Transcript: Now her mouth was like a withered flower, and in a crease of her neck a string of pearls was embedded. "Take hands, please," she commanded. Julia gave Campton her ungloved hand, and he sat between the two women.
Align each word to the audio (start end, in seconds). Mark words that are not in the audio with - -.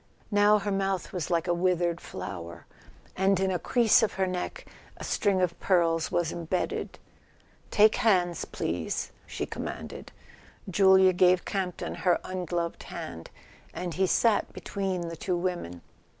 Now 0.31 0.57
her 0.57 0.71
mouth 0.71 1.13
was 1.13 1.29
like 1.29 1.47
a 1.47 1.53
withered 1.53 2.01
flower, 2.01 2.65
and 3.15 3.39
in 3.39 3.51
a 3.51 3.59
crease 3.59 4.01
of 4.01 4.13
her 4.13 4.25
neck 4.25 4.65
a 4.97 5.03
string 5.03 5.41
of 5.43 5.59
pearls 5.59 6.11
was 6.11 6.31
embedded. 6.31 6.97
"Take 7.69 7.97
hands, 7.97 8.43
please," 8.43 9.11
she 9.27 9.45
commanded. 9.45 10.11
Julia 10.67 11.13
gave 11.13 11.45
Campton 11.45 11.93
her 12.01 12.19
ungloved 12.23 12.81
hand, 12.81 13.29
and 13.75 13.93
he 13.93 14.07
sat 14.07 14.51
between 14.53 15.01
the 15.01 15.15
two 15.15 15.37
women. 15.37 15.83